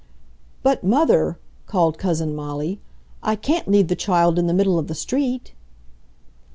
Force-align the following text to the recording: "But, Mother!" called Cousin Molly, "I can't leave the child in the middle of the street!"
"But, 0.63 0.83
Mother!" 0.83 1.37
called 1.67 1.99
Cousin 1.99 2.33
Molly, 2.35 2.81
"I 3.21 3.35
can't 3.35 3.67
leave 3.67 3.87
the 3.87 3.95
child 3.95 4.39
in 4.39 4.47
the 4.47 4.53
middle 4.55 4.79
of 4.79 4.87
the 4.87 4.95
street!" 4.95 5.53